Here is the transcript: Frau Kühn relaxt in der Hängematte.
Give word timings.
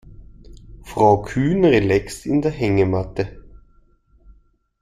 Frau 0.83 1.21
Kühn 1.21 1.63
relaxt 1.63 2.25
in 2.25 2.41
der 2.41 2.49
Hängematte. 2.49 3.43